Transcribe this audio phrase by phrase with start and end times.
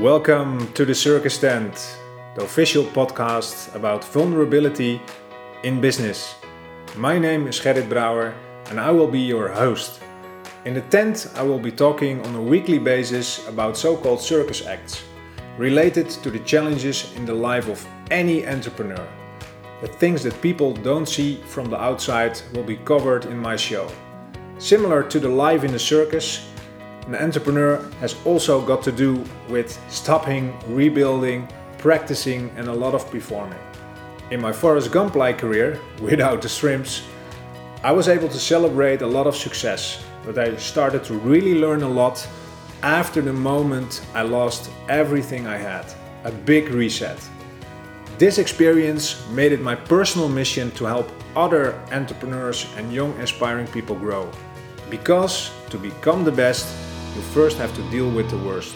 [0.00, 1.98] Welcome to the Circus Tent,
[2.36, 5.02] the official podcast about vulnerability
[5.64, 6.36] in business.
[6.96, 8.32] My name is Gerrit Brouwer
[8.70, 10.00] and I will be your host.
[10.64, 14.64] In the tent, I will be talking on a weekly basis about so called circus
[14.64, 15.02] acts
[15.58, 19.08] related to the challenges in the life of any entrepreneur.
[19.80, 23.90] The things that people don't see from the outside will be covered in my show.
[24.58, 26.46] Similar to the life in the circus,
[27.08, 31.48] an entrepreneur has also got to do with stopping, rebuilding,
[31.78, 33.58] practicing, and a lot of performing.
[34.30, 37.02] In my Forrest Gump like career, without the shrimps,
[37.82, 41.82] I was able to celebrate a lot of success, but I started to really learn
[41.82, 42.28] a lot
[42.82, 45.86] after the moment I lost everything I had
[46.24, 47.18] a big reset.
[48.18, 53.96] This experience made it my personal mission to help other entrepreneurs and young aspiring people
[53.96, 54.30] grow.
[54.90, 56.66] Because to become the best,
[57.14, 58.74] you first have to deal with the worst.